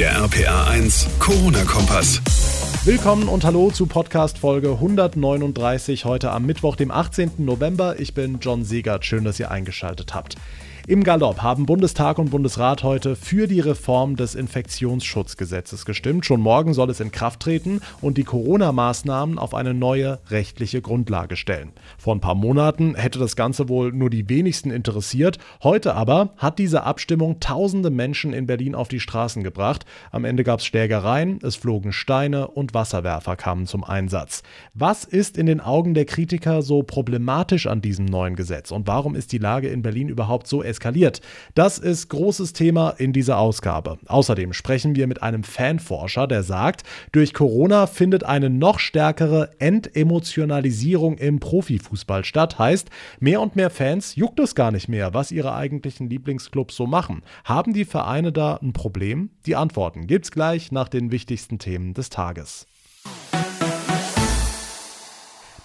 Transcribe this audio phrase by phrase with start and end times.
[0.00, 2.22] Der RPA 1 Corona-Kompass.
[2.86, 7.32] Willkommen und hallo zu Podcast Folge 139 heute am Mittwoch, dem 18.
[7.36, 8.00] November.
[8.00, 9.04] Ich bin John Segert.
[9.04, 10.36] Schön, dass ihr eingeschaltet habt.
[10.90, 16.26] Im Galopp haben Bundestag und Bundesrat heute für die Reform des Infektionsschutzgesetzes gestimmt.
[16.26, 21.36] Schon morgen soll es in Kraft treten und die Corona-Maßnahmen auf eine neue rechtliche Grundlage
[21.36, 21.70] stellen.
[21.96, 25.38] Vor ein paar Monaten hätte das Ganze wohl nur die wenigsten interessiert.
[25.62, 29.84] Heute aber hat diese Abstimmung tausende Menschen in Berlin auf die Straßen gebracht.
[30.10, 34.42] Am Ende gab es Schlägereien, es flogen Steine und Wasserwerfer kamen zum Einsatz.
[34.74, 39.14] Was ist in den Augen der Kritiker so problematisch an diesem neuen Gesetz und warum
[39.14, 40.79] ist die Lage in Berlin überhaupt so eskaliert?
[40.80, 41.20] Eskaliert.
[41.54, 43.98] Das ist großes Thema in dieser Ausgabe.
[44.06, 51.18] Außerdem sprechen wir mit einem Fanforscher, der sagt, durch Corona findet eine noch stärkere Entemotionalisierung
[51.18, 52.58] im Profifußball statt.
[52.58, 52.88] Heißt,
[53.20, 57.22] mehr und mehr Fans juckt es gar nicht mehr, was ihre eigentlichen Lieblingsclubs so machen.
[57.44, 59.30] Haben die Vereine da ein Problem?
[59.46, 62.66] Die Antworten gibt's gleich nach den wichtigsten Themen des Tages.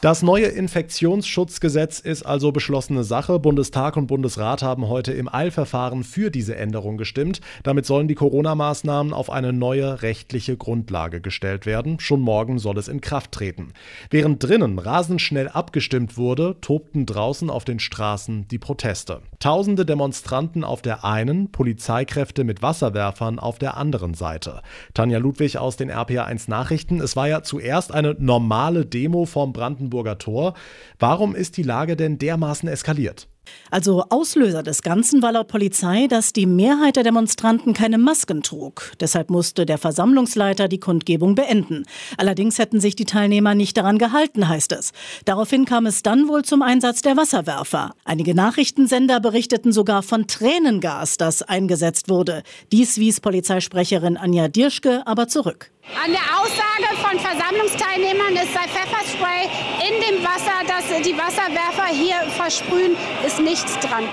[0.05, 3.39] Das neue Infektionsschutzgesetz ist also beschlossene Sache.
[3.39, 7.41] Bundestag und Bundesrat haben heute im Eilverfahren für diese Änderung gestimmt.
[7.63, 11.99] Damit sollen die Corona-Maßnahmen auf eine neue rechtliche Grundlage gestellt werden.
[11.99, 13.73] Schon morgen soll es in Kraft treten.
[14.11, 19.21] Während drinnen rasend schnell abgestimmt wurde, tobten draußen auf den Straßen die Proteste.
[19.39, 24.61] Tausende Demonstranten auf der einen, Polizeikräfte mit Wasserwerfern auf der anderen Seite.
[24.93, 27.01] Tanja Ludwig aus den RPA1 Nachrichten.
[27.01, 30.53] Es war ja zuerst eine normale Demo vom Brandenburg Brandenburger Tor.
[30.99, 33.27] Warum ist die Lage denn dermaßen eskaliert?
[33.69, 38.91] Also Auslöser des Ganzen war laut Polizei, dass die Mehrheit der Demonstranten keine Masken trug.
[38.99, 41.83] Deshalb musste der Versammlungsleiter die Kundgebung beenden.
[42.17, 44.93] Allerdings hätten sich die Teilnehmer nicht daran gehalten, heißt es.
[45.25, 47.91] Daraufhin kam es dann wohl zum Einsatz der Wasserwerfer.
[48.03, 52.41] Einige Nachrichtensender berichteten sogar von Tränengas, das eingesetzt wurde.
[52.71, 55.69] Dies wies Polizeisprecherin Anja Dirschke aber zurück.
[55.93, 59.45] An der Aussage von Versammlungsteilnehmern, es sei Pfefferspray
[59.87, 62.95] in dem Wasser, das die Wasserwerfer hier versprühen,
[63.25, 64.05] ist nichts dran.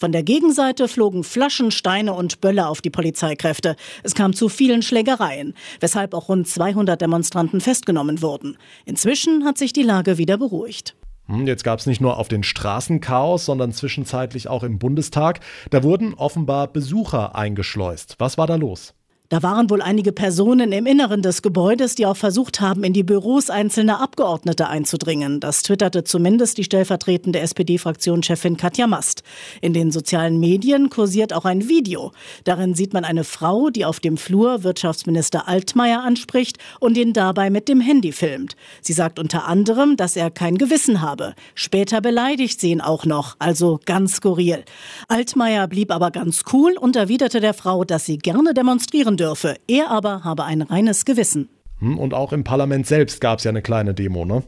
[0.00, 3.76] Von der Gegenseite flogen Flaschen, Steine und Bölle auf die Polizeikräfte.
[4.02, 8.56] Es kam zu vielen Schlägereien, weshalb auch rund 200 Demonstranten festgenommen wurden.
[8.86, 10.96] Inzwischen hat sich die Lage wieder beruhigt.
[11.26, 15.40] Hm, jetzt gab es nicht nur auf den Straßen Chaos, sondern zwischenzeitlich auch im Bundestag.
[15.70, 18.14] Da wurden offenbar Besucher eingeschleust.
[18.18, 18.94] Was war da los?
[19.30, 23.02] Da waren wohl einige Personen im Inneren des Gebäudes, die auch versucht haben, in die
[23.02, 25.38] Büros einzelner Abgeordnete einzudringen.
[25.38, 29.22] Das twitterte zumindest die stellvertretende SPD-Fraktionschefin Katja Mast.
[29.60, 32.12] In den sozialen Medien kursiert auch ein Video.
[32.44, 37.50] Darin sieht man eine Frau, die auf dem Flur Wirtschaftsminister Altmaier anspricht und ihn dabei
[37.50, 38.56] mit dem Handy filmt.
[38.80, 41.34] Sie sagt unter anderem, dass er kein Gewissen habe.
[41.54, 44.64] Später beleidigt sie ihn auch noch, also ganz skurril.
[45.08, 49.56] Altmaier blieb aber ganz cool und erwiderte der Frau, dass sie gerne demonstrieren dürfe.
[49.68, 51.48] Er aber habe ein reines Gewissen.
[51.80, 54.42] Hm, und auch im Parlament selbst gab es ja eine kleine Demo, ne?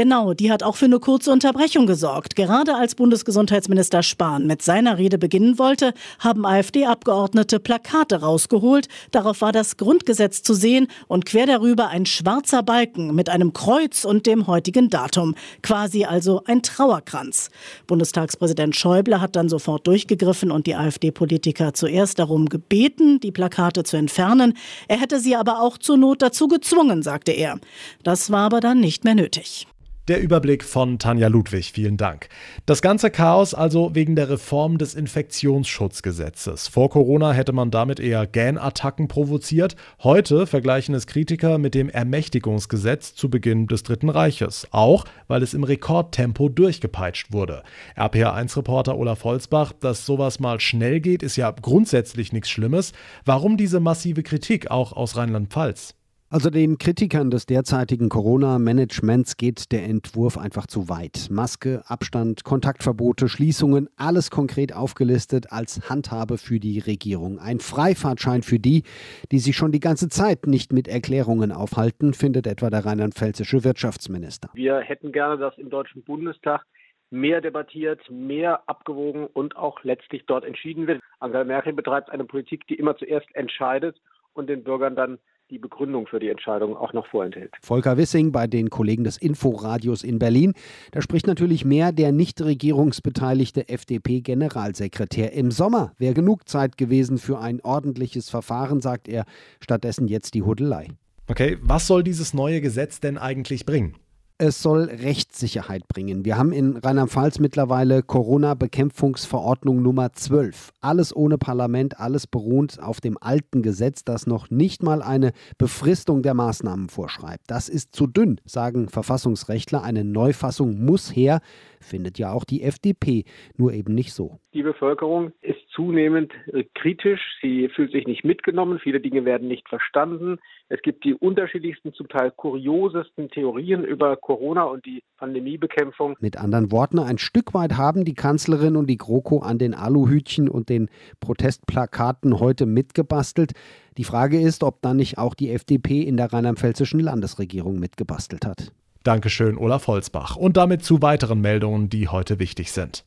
[0.00, 2.34] Genau, die hat auch für eine kurze Unterbrechung gesorgt.
[2.34, 8.88] Gerade als Bundesgesundheitsminister Spahn mit seiner Rede beginnen wollte, haben AfD-Abgeordnete Plakate rausgeholt.
[9.10, 14.06] Darauf war das Grundgesetz zu sehen und quer darüber ein schwarzer Balken mit einem Kreuz
[14.06, 15.34] und dem heutigen Datum.
[15.62, 17.50] Quasi also ein Trauerkranz.
[17.86, 23.98] Bundestagspräsident Schäuble hat dann sofort durchgegriffen und die AfD-Politiker zuerst darum gebeten, die Plakate zu
[23.98, 24.54] entfernen.
[24.88, 27.60] Er hätte sie aber auch zur Not dazu gezwungen, sagte er.
[28.02, 29.66] Das war aber dann nicht mehr nötig.
[30.10, 32.30] Der Überblick von Tanja Ludwig, vielen Dank.
[32.66, 36.66] Das ganze Chaos also wegen der Reform des Infektionsschutzgesetzes.
[36.66, 39.76] Vor Corona hätte man damit eher Gähnattacken provoziert.
[40.02, 44.66] Heute vergleichen es Kritiker mit dem Ermächtigungsgesetz zu Beginn des Dritten Reiches.
[44.72, 47.62] Auch, weil es im Rekordtempo durchgepeitscht wurde.
[47.96, 52.94] RPA1-Reporter Olaf Holzbach, dass sowas mal schnell geht, ist ja grundsätzlich nichts Schlimmes.
[53.24, 55.94] Warum diese massive Kritik auch aus Rheinland-Pfalz?
[56.32, 61.26] Also den Kritikern des derzeitigen Corona-Managements geht der Entwurf einfach zu weit.
[61.28, 67.40] Maske, Abstand, Kontaktverbote, Schließungen, alles konkret aufgelistet als Handhabe für die Regierung.
[67.40, 68.84] Ein Freifahrtschein für die,
[69.32, 74.50] die sich schon die ganze Zeit nicht mit Erklärungen aufhalten, findet etwa der rheinland-pfälzische Wirtschaftsminister.
[74.54, 76.64] Wir hätten gerne, dass im Deutschen Bundestag
[77.10, 81.02] mehr debattiert, mehr abgewogen und auch letztlich dort entschieden wird.
[81.18, 84.00] Angela Merkel betreibt eine Politik, die immer zuerst entscheidet
[84.32, 85.18] und den Bürgern dann
[85.50, 87.52] die Begründung für die Entscheidung auch noch vorenthält.
[87.60, 90.54] Volker Wissing bei den Kollegen des Inforadios in Berlin.
[90.92, 95.32] Da spricht natürlich mehr der nicht regierungsbeteiligte FDP-Generalsekretär.
[95.32, 99.24] Im Sommer wäre genug Zeit gewesen für ein ordentliches Verfahren, sagt er.
[99.60, 100.88] Stattdessen jetzt die Hudelei.
[101.26, 103.96] Okay, was soll dieses neue Gesetz denn eigentlich bringen?
[104.40, 106.24] Es soll Rechtssicherheit bringen.
[106.24, 110.72] Wir haben in Rheinland-Pfalz mittlerweile Corona-Bekämpfungsverordnung Nummer 12.
[110.80, 116.22] Alles ohne Parlament, alles beruht auf dem alten Gesetz, das noch nicht mal eine Befristung
[116.22, 117.50] der Maßnahmen vorschreibt.
[117.50, 119.82] Das ist zu dünn, sagen Verfassungsrechtler.
[119.82, 121.40] Eine Neufassung muss her,
[121.78, 123.24] findet ja auch die FDP,
[123.58, 124.38] nur eben nicht so.
[124.54, 129.68] Die Bevölkerung ist zunehmend äh, kritisch, sie fühlt sich nicht mitgenommen, viele Dinge werden nicht
[129.68, 130.38] verstanden.
[130.68, 136.16] Es gibt die unterschiedlichsten, zum Teil kuriosesten Theorien über Corona und die Pandemiebekämpfung.
[136.20, 140.48] Mit anderen Worten, ein Stück weit haben die Kanzlerin und die GroKo an den Aluhütchen
[140.48, 140.88] und den
[141.20, 143.52] Protestplakaten heute mitgebastelt.
[143.96, 148.72] Die Frage ist, ob dann nicht auch die FDP in der rheinland-pfälzischen Landesregierung mitgebastelt hat.
[149.02, 150.36] Dankeschön, Olaf Holzbach.
[150.36, 153.02] Und damit zu weiteren Meldungen, die heute wichtig sind.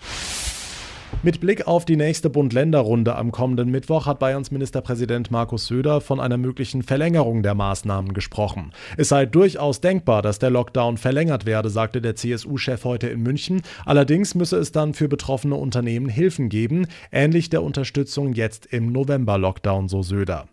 [1.21, 6.19] Mit Blick auf die nächste Bund-Länder-Runde am kommenden Mittwoch hat Bayerns Ministerpräsident Markus Söder von
[6.19, 8.71] einer möglichen Verlängerung der Maßnahmen gesprochen.
[8.97, 13.61] Es sei durchaus denkbar, dass der Lockdown verlängert werde, sagte der CSU-Chef heute in München.
[13.85, 19.87] Allerdings müsse es dann für betroffene Unternehmen Hilfen geben, ähnlich der Unterstützung jetzt im November-Lockdown,
[19.87, 20.47] so Söder.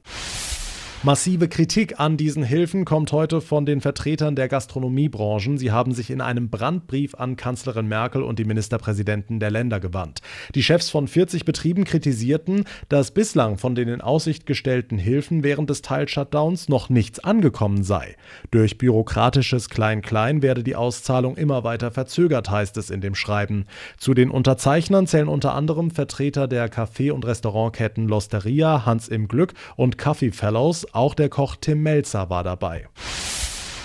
[1.03, 5.57] Massive Kritik an diesen Hilfen kommt heute von den Vertretern der Gastronomiebranchen.
[5.57, 10.21] Sie haben sich in einem Brandbrief an Kanzlerin Merkel und die Ministerpräsidenten der Länder gewandt.
[10.55, 15.71] Die Chefs von 40 Betrieben kritisierten, dass bislang von den in Aussicht gestellten Hilfen während
[15.71, 18.15] des Teil-Shutdowns noch nichts angekommen sei.
[18.51, 23.65] Durch bürokratisches Klein-Klein werde die Auszahlung immer weiter verzögert, heißt es in dem Schreiben.
[23.97, 29.55] Zu den Unterzeichnern zählen unter anderem Vertreter der Café- und Restaurantketten Losteria, Hans im Glück
[29.77, 32.87] und Coffee Fellows auch der Koch Tim Melzer war dabei.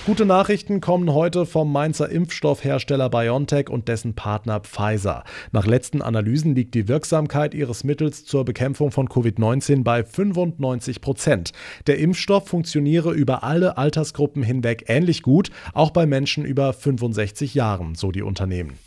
[0.05, 5.23] Gute Nachrichten kommen heute vom Mainzer Impfstoffhersteller BioNTech und dessen Partner Pfizer.
[5.51, 11.53] Nach letzten Analysen liegt die Wirksamkeit ihres Mittels zur Bekämpfung von Covid-19 bei 95 Prozent.
[11.87, 17.95] Der Impfstoff funktioniere über alle Altersgruppen hinweg ähnlich gut, auch bei Menschen über 65 Jahren,
[17.95, 18.77] so die Unternehmen.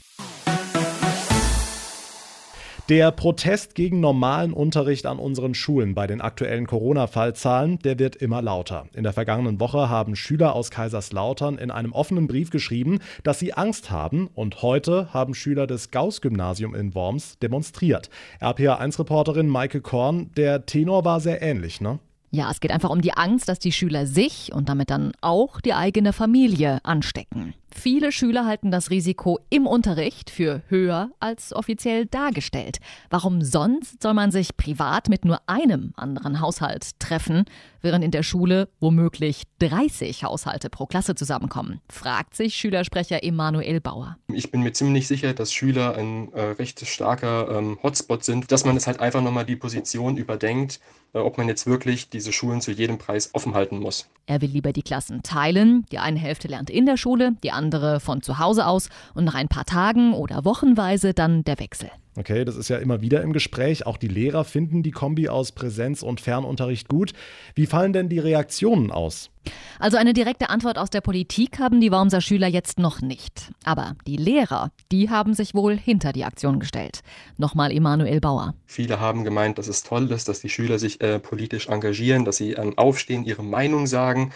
[2.88, 8.40] Der Protest gegen normalen Unterricht an unseren Schulen bei den aktuellen Corona-Fallzahlen, der wird immer
[8.40, 8.86] lauter.
[8.94, 13.52] In der vergangenen Woche haben Schüler aus Kaiserslautern in einem offenen Brief geschrieben, dass sie
[13.52, 18.08] Angst haben und heute haben Schüler des Gauss-Gymnasium in Worms demonstriert.
[18.40, 21.98] RPA1-Reporterin Maike Korn, der Tenor war sehr ähnlich, ne?
[22.30, 25.60] Ja, es geht einfach um die Angst, dass die Schüler sich und damit dann auch
[25.60, 27.52] die eigene Familie anstecken.
[27.70, 32.78] Viele Schüler halten das Risiko im Unterricht für höher als offiziell dargestellt.
[33.10, 37.44] Warum sonst soll man sich privat mit nur einem anderen Haushalt treffen,
[37.80, 41.80] während in der Schule womöglich 30 Haushalte pro Klasse zusammenkommen?
[41.90, 44.16] fragt sich Schülersprecher Emanuel Bauer.
[44.32, 48.64] Ich bin mir ziemlich sicher, dass Schüler ein äh, recht starker ähm, Hotspot sind, dass
[48.64, 50.80] man es halt einfach nochmal die Position überdenkt,
[51.14, 54.08] äh, ob man jetzt wirklich diese Schulen zu jedem Preis offen halten muss.
[54.26, 55.86] Er will lieber die Klassen teilen.
[55.90, 59.34] Die eine Hälfte lernt in der Schule, die andere von zu Hause aus und nach
[59.34, 61.90] ein paar Tagen oder wochenweise dann der Wechsel.
[62.18, 63.86] Okay, das ist ja immer wieder im Gespräch.
[63.86, 67.12] Auch die Lehrer finden die Kombi aus Präsenz- und Fernunterricht gut.
[67.54, 69.30] Wie fallen denn die Reaktionen aus?
[69.78, 73.52] Also eine direkte Antwort aus der Politik haben die Wormser Schüler jetzt noch nicht.
[73.62, 77.02] Aber die Lehrer, die haben sich wohl hinter die Aktion gestellt.
[77.36, 78.54] Nochmal Emanuel Bauer.
[78.66, 82.36] Viele haben gemeint, dass es toll ist, dass die Schüler sich äh, politisch engagieren, dass
[82.36, 84.32] sie ähm, aufstehen, ihre Meinung sagen.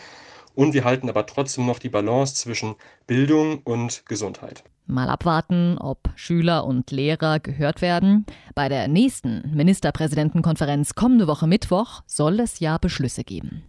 [0.55, 2.75] Und wir halten aber trotzdem noch die Balance zwischen
[3.07, 4.65] Bildung und Gesundheit.
[4.87, 8.27] Mal abwarten, ob Schüler und Lehrer gehört werden.
[8.55, 13.63] Bei der nächsten Ministerpräsidentenkonferenz kommende Woche Mittwoch soll es ja Beschlüsse geben.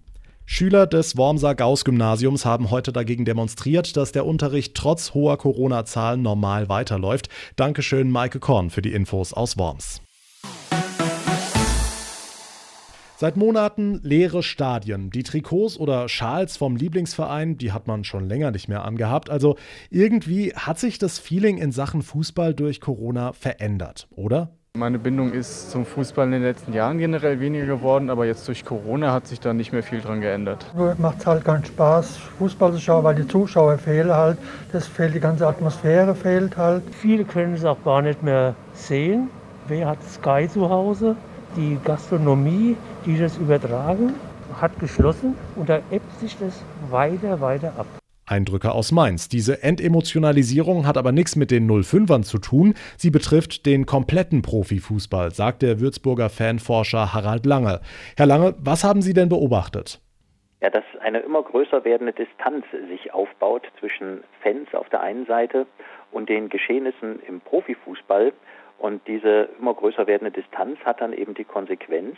[0.46, 6.68] Schüler des Wormser Gauss-Gymnasiums haben heute dagegen demonstriert, dass der Unterricht trotz hoher Corona-Zahlen normal
[6.68, 7.30] weiterläuft.
[7.56, 10.02] Dankeschön, Maike Korn, für die Infos aus Worms.
[13.24, 15.10] Seit Monaten leere Stadien.
[15.10, 19.30] Die Trikots oder Schals vom Lieblingsverein, die hat man schon länger nicht mehr angehabt.
[19.30, 19.56] Also
[19.90, 24.50] irgendwie hat sich das Feeling in Sachen Fußball durch Corona verändert, oder?
[24.76, 28.66] Meine Bindung ist zum Fußball in den letzten Jahren generell weniger geworden, aber jetzt durch
[28.66, 30.70] Corona hat sich da nicht mehr viel dran geändert.
[30.76, 34.38] Nur macht halt keinen Spaß, Fußball zu schauen, weil die Zuschauer fehlen halt.
[34.74, 36.84] Das fehlt, die ganze Atmosphäre fehlt halt.
[36.94, 39.30] Viele können es auch gar nicht mehr sehen.
[39.70, 41.16] Wer hat Sky zu Hause?
[41.56, 44.16] Die Gastronomie, die das übertragen,
[44.60, 47.86] hat geschlossen und da ebbt sich das weiter, weiter ab.
[48.26, 49.30] Eindrücke aus Mainz.
[49.30, 52.74] Diese Entemotionalisierung hat aber nichts mit den 05ern zu tun.
[52.98, 57.82] Sie betrifft den kompletten Profifußball, sagt der Würzburger Fanforscher Harald Lange.
[58.18, 60.00] Herr Lange, was haben Sie denn beobachtet?
[60.62, 65.68] Ja, dass eine immer größer werdende Distanz sich aufbaut zwischen Fans auf der einen Seite
[66.12, 68.34] und den Geschehnissen im Profifußball.
[68.78, 72.18] Und diese immer größer werdende Distanz hat dann eben die Konsequenz,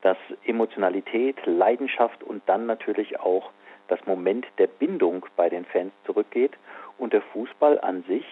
[0.00, 3.50] dass Emotionalität, Leidenschaft und dann natürlich auch
[3.88, 6.52] das Moment der Bindung bei den Fans zurückgeht
[6.98, 8.24] und der Fußball an sich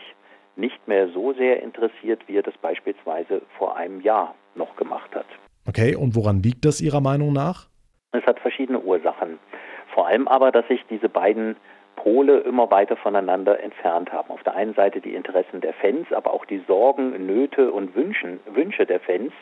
[0.54, 5.26] nicht mehr so sehr interessiert, wie er das beispielsweise vor einem Jahr noch gemacht hat.
[5.68, 7.66] Okay, und woran liegt das Ihrer Meinung nach?
[8.12, 9.38] Es hat verschiedene Ursachen.
[9.92, 11.56] Vor allem aber, dass sich diese beiden
[11.96, 14.30] Pole immer weiter voneinander entfernt haben.
[14.30, 18.40] Auf der einen Seite die Interessen der Fans, aber auch die Sorgen, Nöte und Wünschen,
[18.46, 19.32] Wünsche der Fans,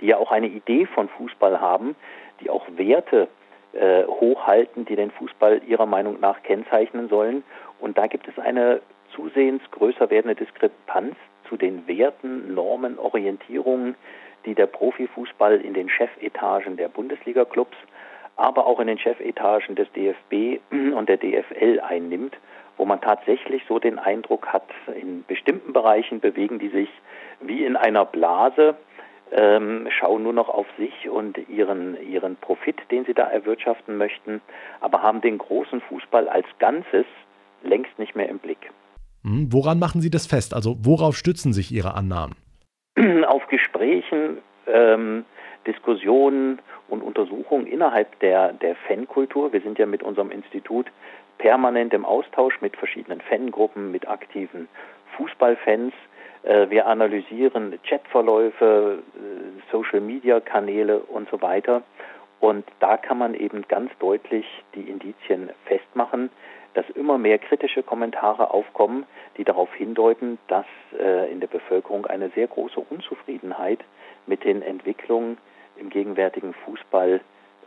[0.00, 1.96] die ja auch eine Idee von Fußball haben,
[2.40, 3.28] die auch Werte
[3.72, 7.44] äh, hochhalten, die den Fußball ihrer Meinung nach kennzeichnen sollen.
[7.80, 8.80] Und da gibt es eine
[9.14, 11.16] zusehends größer werdende Diskrepanz
[11.48, 13.94] zu den Werten, Normen, Orientierungen,
[14.46, 17.76] die der Profifußball in den Chefetagen der Bundesliga-Clubs,
[18.38, 22.36] aber auch in den Chefetagen des DFB und der DFL einnimmt,
[22.78, 24.68] wo man tatsächlich so den Eindruck hat,
[24.98, 26.88] in bestimmten Bereichen bewegen die sich
[27.40, 28.76] wie in einer Blase,
[29.32, 34.40] ähm, schauen nur noch auf sich und ihren, ihren Profit, den sie da erwirtschaften möchten,
[34.80, 37.04] aber haben den großen Fußball als Ganzes
[37.62, 38.70] längst nicht mehr im Blick.
[39.24, 40.54] Hm, woran machen Sie das fest?
[40.54, 42.36] Also worauf stützen sich Ihre Annahmen?
[43.26, 45.24] Auf Gesprächen, ähm,
[45.66, 49.52] Diskussionen und Untersuchungen innerhalb der, der Fankultur.
[49.52, 50.86] Wir sind ja mit unserem Institut
[51.38, 54.68] permanent im Austausch mit verschiedenen Fangruppen, mit aktiven
[55.16, 55.92] Fußballfans.
[56.42, 61.82] Äh, wir analysieren Chatverläufe, äh, Social-Media-Kanäle und so weiter.
[62.40, 66.30] Und da kann man eben ganz deutlich die Indizien festmachen,
[66.74, 69.04] dass immer mehr kritische Kommentare aufkommen,
[69.36, 70.66] die darauf hindeuten, dass
[70.98, 73.80] äh, in der Bevölkerung eine sehr große Unzufriedenheit
[74.26, 75.38] mit den Entwicklungen
[75.80, 77.20] im gegenwärtigen Fußball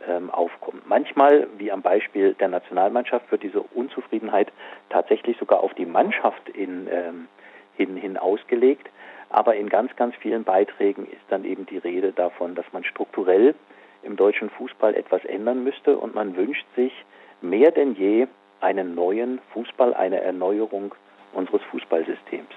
[0.08, 0.86] ähm, aufkommt.
[0.88, 4.52] Manchmal, wie am Beispiel der Nationalmannschaft, wird diese Unzufriedenheit
[4.90, 7.28] tatsächlich sogar auf die Mannschaft in, ähm,
[7.76, 8.88] hin, hin ausgelegt.
[9.30, 13.54] Aber in ganz, ganz vielen Beiträgen ist dann eben die Rede davon, dass man strukturell
[14.02, 16.92] im deutschen Fußball etwas ändern müsste und man wünscht sich
[17.40, 18.26] mehr denn je
[18.60, 20.94] einen neuen Fußball, eine Erneuerung
[21.32, 22.54] unseres Fußballsystems.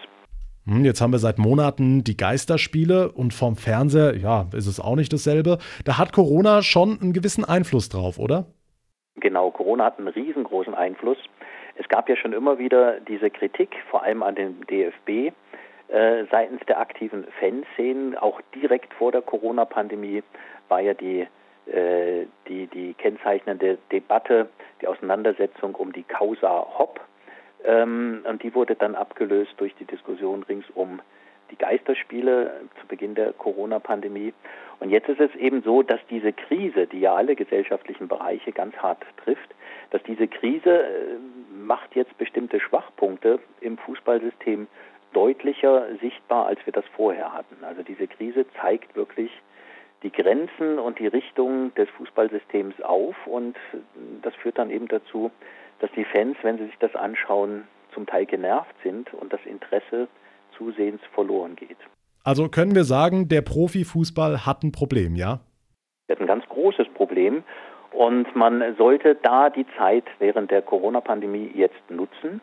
[0.67, 4.95] Hm, jetzt haben wir seit Monaten die Geisterspiele und vom Fernseher, ja, ist es auch
[4.95, 5.59] nicht dasselbe.
[5.85, 8.47] Da hat Corona schon einen gewissen Einfluss drauf, oder?
[9.17, 11.17] Genau, Corona hat einen riesengroßen Einfluss.
[11.75, 15.33] Es gab ja schon immer wieder diese Kritik, vor allem an den DFB,
[15.89, 18.17] äh, seitens der aktiven Fanszenen.
[18.17, 20.23] Auch direkt vor der Corona-Pandemie
[20.67, 21.27] war ja die,
[21.71, 24.49] äh, die, die kennzeichnende Debatte,
[24.81, 26.99] die Auseinandersetzung um die Causa Hopp.
[27.65, 31.01] Ähm, und die wurde dann abgelöst durch die Diskussion rings um
[31.51, 34.33] die Geisterspiele zu Beginn der Corona-Pandemie.
[34.79, 38.75] Und jetzt ist es eben so, dass diese Krise, die ja alle gesellschaftlichen Bereiche ganz
[38.77, 39.53] hart trifft,
[39.91, 40.87] dass diese Krise äh,
[41.55, 44.67] macht jetzt bestimmte Schwachpunkte im Fußballsystem
[45.13, 47.63] deutlicher sichtbar, als wir das vorher hatten.
[47.63, 49.31] Also diese Krise zeigt wirklich
[50.03, 53.55] die Grenzen und die Richtung des Fußballsystems auf und
[54.21, 55.31] das führt dann eben dazu,
[55.79, 57.63] dass die Fans, wenn sie sich das anschauen,
[57.93, 60.07] zum Teil genervt sind und das Interesse
[60.57, 61.77] zusehends verloren geht.
[62.23, 65.39] Also können wir sagen, der Profifußball hat ein Problem, ja?
[66.07, 67.43] Er hat ein ganz großes Problem
[67.91, 72.41] und man sollte da die Zeit während der Corona-Pandemie jetzt nutzen,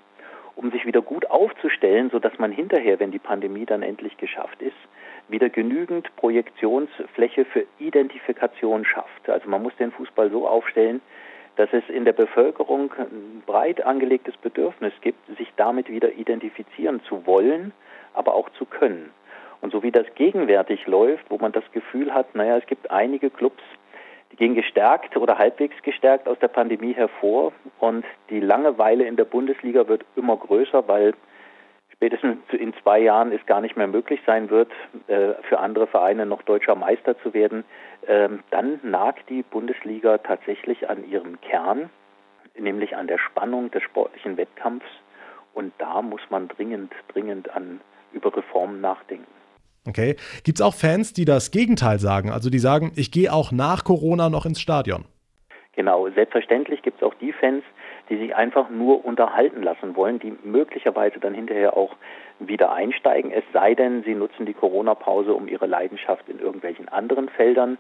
[0.57, 4.77] um sich wieder gut aufzustellen, sodass man hinterher, wenn die Pandemie dann endlich geschafft ist,
[5.29, 9.29] wieder genügend Projektionsfläche für Identifikation schafft.
[9.29, 11.01] Also man muss den Fußball so aufstellen,
[11.57, 17.27] dass es in der Bevölkerung ein breit angelegtes Bedürfnis gibt, sich damit wieder identifizieren zu
[17.27, 17.73] wollen,
[18.15, 19.11] aber auch zu können.
[19.61, 23.31] Und so wie das gegenwärtig läuft, wo man das Gefühl hat, naja, es gibt einige
[23.31, 23.63] Clubs,
[24.33, 29.25] die gehen gestärkt oder halbwegs gestärkt aus der Pandemie hervor und die Langeweile in der
[29.25, 31.13] Bundesliga wird immer größer, weil
[32.03, 34.73] spätestens in zwei Jahren es gar nicht mehr möglich sein wird,
[35.07, 37.63] äh, für andere Vereine noch deutscher Meister zu werden,
[38.09, 41.91] ähm, dann nagt die Bundesliga tatsächlich an ihrem Kern,
[42.59, 44.89] nämlich an der Spannung des sportlichen Wettkampfs.
[45.55, 47.81] Und da muss man dringend, dringend an
[48.13, 49.31] über Reformen nachdenken.
[49.87, 50.17] Okay.
[50.43, 52.31] Gibt es auch Fans, die das Gegenteil sagen?
[52.33, 55.05] Also die sagen, ich gehe auch nach Corona noch ins Stadion?
[55.77, 57.63] Genau, selbstverständlich gibt es auch die Fans,
[58.09, 61.97] die sich einfach nur unterhalten lassen wollen, die möglicherweise dann hinterher auch
[62.39, 67.29] wieder einsteigen, es sei denn, sie nutzen die Corona-Pause, um ihre Leidenschaft in irgendwelchen anderen
[67.29, 67.79] Feldern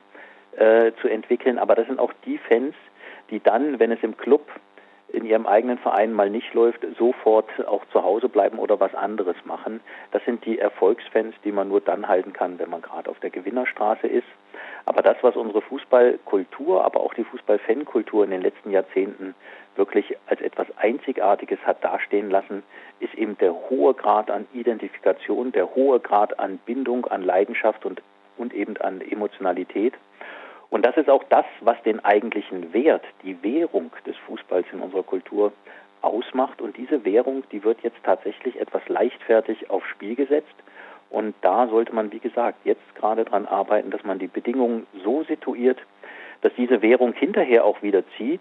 [0.57, 1.59] äh, zu entwickeln.
[1.59, 2.75] Aber das sind auch die Fans,
[3.31, 4.49] die dann, wenn es im Club
[5.13, 9.37] in ihrem eigenen Verein mal nicht läuft, sofort auch zu Hause bleiben oder was anderes
[9.45, 9.81] machen.
[10.11, 13.31] Das sind die Erfolgsfans, die man nur dann halten kann, wenn man gerade auf der
[13.31, 14.27] Gewinnerstraße ist.
[14.87, 19.35] Aber das, was unsere Fußballkultur, aber auch die Fußballfankultur in den letzten Jahrzehnten
[19.77, 22.63] wirklich als etwas Einzigartiges hat dastehen lassen,
[23.01, 28.03] ist eben der hohe Grad an Identifikation, der hohe Grad an Bindung, an Leidenschaft und,
[28.37, 29.95] und eben an Emotionalität.
[30.71, 35.03] Und das ist auch das, was den eigentlichen Wert, die Währung des Fußballs in unserer
[35.03, 35.53] Kultur
[36.01, 36.61] ausmacht.
[36.61, 40.55] Und diese Währung, die wird jetzt tatsächlich etwas leichtfertig aufs Spiel gesetzt.
[41.11, 45.25] Und da sollte man, wie gesagt, jetzt gerade dran arbeiten, dass man die Bedingungen so
[45.25, 45.79] situiert,
[46.41, 48.41] dass diese Währung hinterher auch wieder zieht,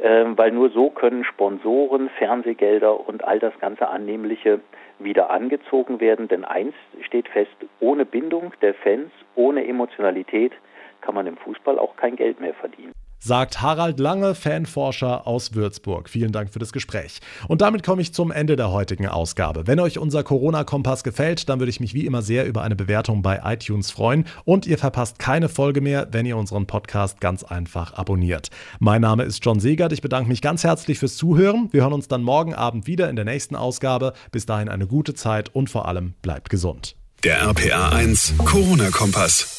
[0.00, 4.60] weil nur so können Sponsoren, Fernsehgelder und all das ganze Annehmliche
[4.98, 6.28] wieder angezogen werden.
[6.28, 10.52] Denn eins steht fest, ohne Bindung der Fans, ohne Emotionalität
[11.00, 16.08] kann man im Fußball auch kein Geld mehr verdienen sagt Harald Lange, Fanforscher aus Würzburg.
[16.08, 17.20] Vielen Dank für das Gespräch.
[17.48, 19.66] Und damit komme ich zum Ende der heutigen Ausgabe.
[19.66, 23.22] Wenn euch unser Corona-Kompass gefällt, dann würde ich mich wie immer sehr über eine Bewertung
[23.22, 24.24] bei iTunes freuen.
[24.44, 28.50] Und ihr verpasst keine Folge mehr, wenn ihr unseren Podcast ganz einfach abonniert.
[28.78, 29.92] Mein Name ist John Segert.
[29.92, 31.68] Ich bedanke mich ganz herzlich fürs Zuhören.
[31.72, 34.12] Wir hören uns dann morgen Abend wieder in der nächsten Ausgabe.
[34.30, 36.96] Bis dahin eine gute Zeit und vor allem bleibt gesund.
[37.24, 39.57] Der RPA 1 Corona-Kompass.